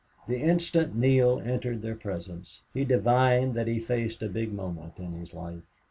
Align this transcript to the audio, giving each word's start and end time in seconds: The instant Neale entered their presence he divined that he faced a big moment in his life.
The 0.27 0.39
instant 0.41 0.95
Neale 0.95 1.39
entered 1.45 1.83
their 1.83 1.93
presence 1.93 2.61
he 2.73 2.83
divined 2.85 3.53
that 3.53 3.67
he 3.67 3.79
faced 3.79 4.23
a 4.23 4.29
big 4.29 4.51
moment 4.51 4.97
in 4.97 5.13
his 5.13 5.31
life. 5.31 5.61